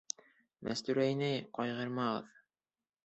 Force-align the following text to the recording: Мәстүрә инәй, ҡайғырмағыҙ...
Мәстүрә 0.69 1.05
инәй, 1.11 1.43
ҡайғырмағыҙ... 1.59 2.33